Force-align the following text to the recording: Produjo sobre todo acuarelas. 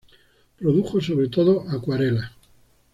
Produjo 0.57 0.99
sobre 0.99 1.27
todo 1.29 1.61
acuarelas. 1.69 2.31